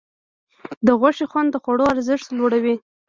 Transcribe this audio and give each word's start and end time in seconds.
د 0.85 0.87
غوښې 0.99 1.25
خوند 1.31 1.49
د 1.51 1.55
خوړو 1.63 1.85
ارزښت 1.93 2.27
لوړوي. 2.37 2.75